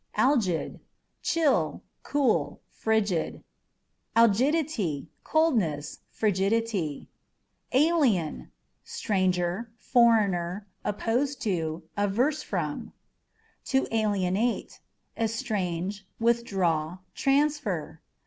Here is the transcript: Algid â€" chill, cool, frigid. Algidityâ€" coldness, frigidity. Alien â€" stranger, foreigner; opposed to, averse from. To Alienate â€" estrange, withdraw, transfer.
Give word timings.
Algid 0.17 0.77
â€" 0.79 0.79
chill, 1.21 1.83
cool, 2.01 2.59
frigid. 2.71 3.43
Algidityâ€" 4.15 5.05
coldness, 5.23 5.99
frigidity. 6.09 7.07
Alien 7.71 8.35
â€" 8.35 8.47
stranger, 8.83 9.69
foreigner; 9.77 10.65
opposed 10.83 11.39
to, 11.43 11.83
averse 11.95 12.41
from. 12.41 12.93
To 13.65 13.85
Alienate 13.91 14.79
â€" 15.15 15.23
estrange, 15.25 16.07
withdraw, 16.19 16.97
transfer. 17.13 18.01